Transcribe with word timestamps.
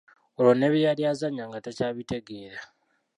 Olwo 0.37 0.53
ne 0.55 0.67
bye 0.71 0.85
yali 0.85 1.03
azannya 1.11 1.43
nga 1.47 1.59
takyabitegeera. 1.65 2.59